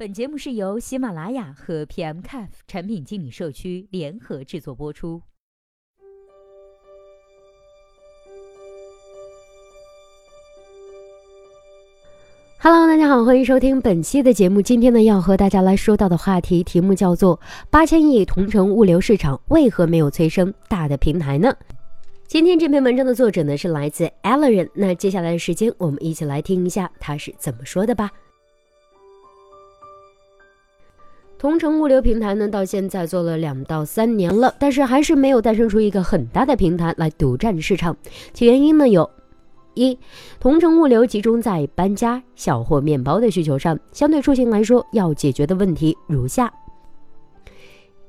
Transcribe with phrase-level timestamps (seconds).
[0.00, 5.20] 本节目是由喜马拉雅和 PMCAF 产品经理社区联合制作播出。
[12.60, 14.62] Hello，大家好，欢迎收听本期的节目。
[14.62, 21.54] 今天呢，要和大家来说到的话题题目叫做“八千亿同城物流市场为何没有催生大的平台呢？”
[22.26, 28.10] 今天这篇文章的作者呢是来自 Allen 那接下来的时间，我们一起来听一下他是怎么说的吧。
[31.40, 37.96] 同城物流平台呢，到现在做了两到三年了，但是还是没有诞生出一个很大的平台来独占市场。
[38.34, 39.08] 其原因呢有。
[39.72, 39.98] 一，
[40.38, 46.52] 同城物流集中在搬家、小货、面包的需求上，相对出行来说，要解决的问题如下：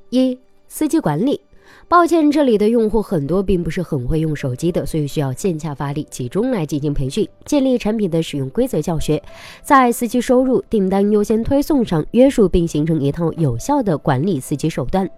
[0.10, 0.38] 一、
[0.68, 1.40] 司机管理。
[1.88, 9.22] 抱歉，这里的用户很多并不是很会用手机的，所以需要线下发力，集中来进行培训，建立产品的使用规则教学，
[9.62, 15.10] 在司机收入、订单优先推送上约束，并形成一套有效的管理司机手段。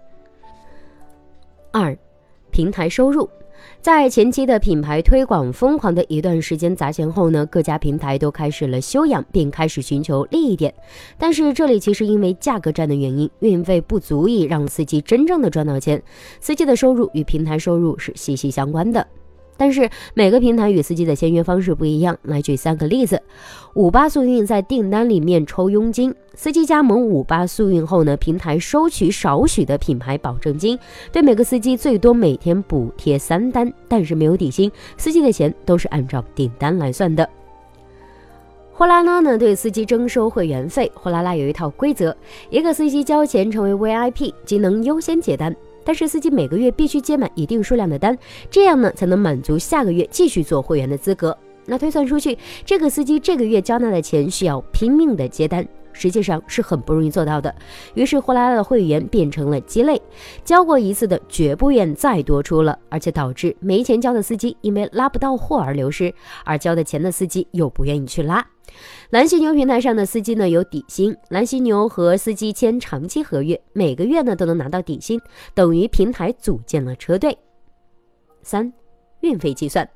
[1.70, 1.96] 二、
[2.50, 3.28] 平台收入。
[3.80, 10.72] 在前期的品牌推广疯狂的一段时间砸钱后呢，各家平台都开始了修养，并开始寻求利益点。
[11.18, 16.02] 但是这里其实因为价格战的原因，运费不足以让司机真正的赚到钱，
[16.40, 19.06] 司机的收入与平台收入是息息相关的。
[19.56, 22.16] 但是每个平台与司机的签约方式不一样。
[22.22, 23.22] 来举三个例子：
[23.74, 30.78] 五八速运在订单里面抽佣金，司机加盟五八速运后呢，平台收取少许的品牌保证金，
[31.12, 37.28] 对每个司机最多每天补贴三单，但是没有底薪，司机的钱都是按照订单来算的。
[38.72, 42.16] 货拉拉呢对司机征收会员费，货拉拉有一套规则：
[42.50, 45.54] 一个司机交钱成为 VIP，即能优先结单。
[45.84, 48.16] 但是司机每个月必须接满一定数量的单，
[48.50, 51.36] 这样呢才能满足下个月继续做会员的资格。
[51.66, 57.54] 那推算出去，这个司机这个月交纳的钱需要拼命的接单，实际上是很不容易做到的。
[57.94, 60.02] 于是货拉拉的会员变成了鸡肋，
[60.44, 66.12] 交过一次的绝不愿再多出了，而且导致没钱交的司机因为拉不到货而流失，
[66.44, 68.46] 而交的钱的司机又不愿意去拉。
[69.10, 75.20] 蓝犀牛平台上的司机呢有底薪，蓝犀牛和司机签长期合约，每个月呢都能拿到底薪，
[75.54, 77.38] 等于平台组建了车队。
[78.42, 78.72] 三，
[79.24, 79.88] 运费计算，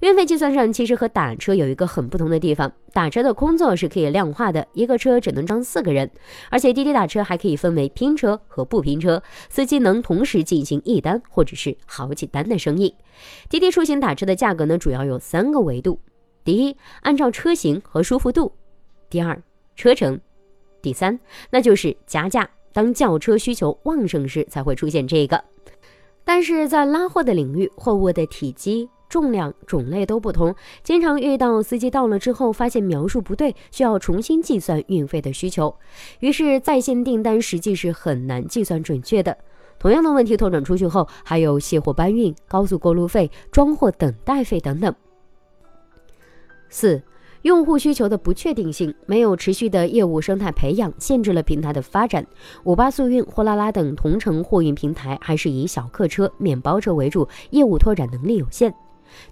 [0.00, 6.08] 运费计算上其实和打车有一个很不同的地方，打车的空座是可以量化的，一个车只能装四个人，
[6.50, 12.94] 而且滴滴打车还可以分为拼车和不拼车，司机能同时进行一单或者是好几单的生意。
[13.48, 15.98] 滴滴出行打车的价格呢主要有三个维度。
[16.44, 18.52] 第一，按照车型和舒服度；
[19.10, 19.42] 第二，
[19.74, 20.16] 车程；
[20.80, 21.18] 第三，
[21.50, 22.48] 那就是加价。
[22.72, 25.42] 当轿车需求旺盛时，才会出现这个。
[26.32, 30.54] 但是在拉货的领域，货物的体积、重量、种类都不同，
[30.84, 35.74] 经常遇到司机到了之后发现描述不对，需要重新计算运费的需求。
[36.20, 39.36] 于是在线订单实际是很难计算准确的。
[39.80, 44.94] 同样的问题拓展出去后，还有卸货搬运、高速过路费、装货等待费等等。
[46.68, 47.02] 四、
[47.42, 52.26] 用户需求的不确定性，没有持续的业务生态培养，限制了平台的发展。
[52.64, 58.74] 五八速运、货拉拉等同城货运平台还是以小客车、面包车为主，业务拓展能力有限。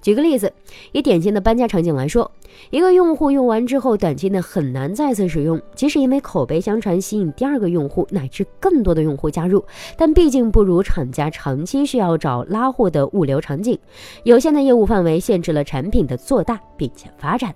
[0.02, 0.52] 举个例子，
[0.90, 2.28] 以典型的搬家场景来说，
[2.70, 9.64] 一个用户用完之后，短期内很难再次使用，即使因为口碑相传吸引第二个用户乃至更多的用户加入，
[9.96, 13.78] 但毕竟不如厂家长期需要找拉货的物流场景，
[14.24, 17.54] 有限的业务范围限制了产品的做大并且发展，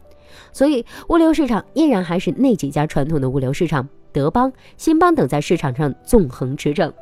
[0.53, 6.93] 所以物流市场依然还是那几家传统的物流市场，德邦、新邦等在市场上纵横驰骋。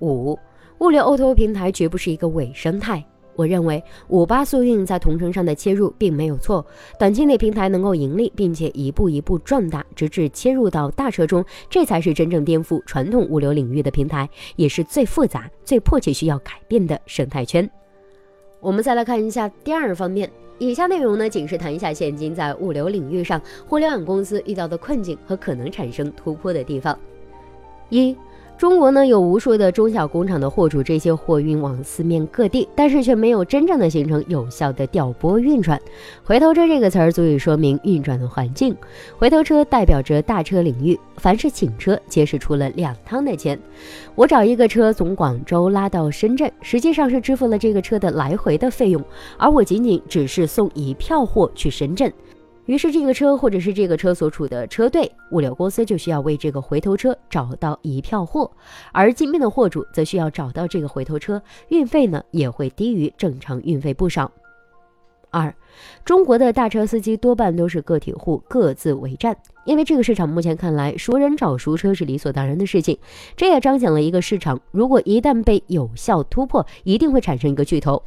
[0.00, 0.38] 五，
[0.78, 3.04] 物流 O2O 平台绝不是一个伪生态。
[3.34, 6.64] 我认为五八速运在同城上的切入并没有错，
[6.98, 17.68] 短期内平台能够盈利，并且一步一步壮大，直至切入到大车中，这才是真正颠覆传统物流领域的平台，也是最复杂、最迫切需要改变的生态圈。
[18.62, 26.96] 我们再来看一下第二方面，以下内容呢，仅是谈一下现今在物流领域上互联网公司遇到的困境和可能产生突破的地方。
[27.88, 28.16] 一
[28.62, 35.76] 中国呢有无数的中小工厂的货主，这些货运往四面各地，但是却没有真正的形成有效的调拨运转。
[36.22, 38.72] 回头车这个词儿足以说明运转的环境。
[39.18, 43.58] 回头车代表着大车领域，凡是请车皆是出了两趟的钱。
[44.14, 49.02] 我找一个车从广州拉到深圳，实际上是支付了这个车的来回的费用，
[49.36, 52.12] 而我仅仅只是送一票货去深圳。
[52.66, 58.50] 于是，这个车或者是这个车所处的车队，物流公司就需要为这个回头车找到一票货，
[58.92, 64.30] 而金边的货主则需要找到这个回头车，运费呢也会低于正常运费不少。
[65.32, 65.52] 二，
[66.04, 69.34] 中国的大车司机多半都是个体户，各自为战。
[69.64, 72.98] 因为这个市场目前看来，熟人找熟车是理所当然的事情。
[73.34, 78.02] 这也彰显了一个市场，如果一旦被有效突破，一定会产生一个巨头。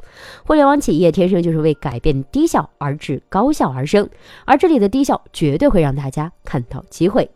[0.46, 4.08] 互联网企业天生就是为改变低效而至高效而生，
[4.44, 7.28] 而这里的低效绝对会让大家看到机会。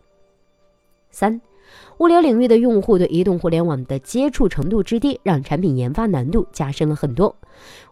[1.10, 1.40] 三。
[1.98, 7.36] 物流领域的用户对移动互联网的接触程度之低，让产品研发难度加深了很多。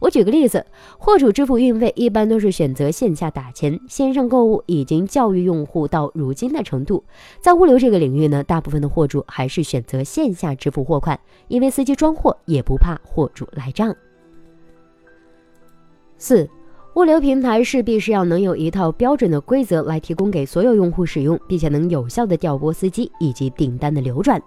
[0.01, 0.65] 我举个例子，
[0.99, 7.05] 货主支付运费一般都是选择线下打钱，线上购物已经教育用户到如今的程度。
[7.41, 11.19] 在物流这个领域呢，大部分的货主还是选择线下支付货款，
[11.49, 13.95] 因为司机装货也不怕货主赖账。
[16.17, 16.49] 四。
[16.95, 24.43] 物流平台势必是要能有一套标准的规则来提供给所有用户使用，并且能有效的调拨司机以及订单的流转。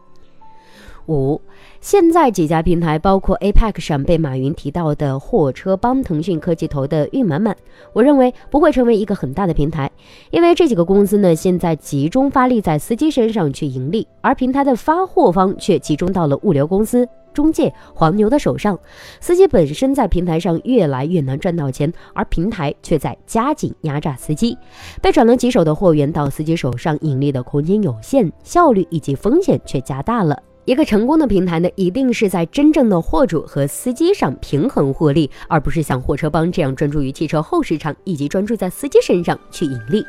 [1.12, 1.42] 五，
[1.82, 7.56] 现在几家平台，包括 APEC 上被马云提到的货车帮、腾讯科技投的运满满，
[7.92, 9.92] 我认为不会成为一个很大的平台，
[10.32, 17.08] 因为这几个公司呢，现在集中发力在司机身上去盈利，而平台的发货方却集中到了物流公司。
[17.34, 18.78] 中介黄牛的手上，
[19.22, 24.58] 司机本身在平台上越来越难赚到钱，而平台却在加紧压榨司机。
[25.02, 30.44] 被转了几手的货源到司机手上，盈利的空间有限，效率以及风险却加大了。
[30.66, 40.06] 一个成功的平台呢，一定是在真正的货主和司机上平衡获利，而不是像货车帮这样专注于汽车后市场以及专注在司机身上去盈利。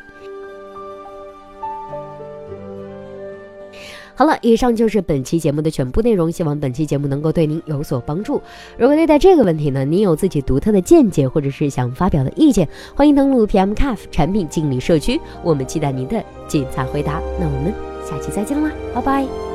[4.15, 6.31] 好了，以上就是本期节目的全部内容。
[6.31, 8.41] 希望本期节目能够对您有所帮助。
[8.77, 17.21] 如果对待这个问题呢，您有自己独特的见解，或者是想发表的意见，欢迎登录 PMCAF 产品经理社区，我们期待您的精彩回答。
[17.41, 17.73] 那我们
[18.05, 19.52] 下期再见啦，拜拜。